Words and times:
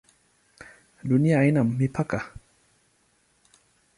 Dunia 1.11 1.37
haina 1.41 1.63
mipaka? 1.63 2.19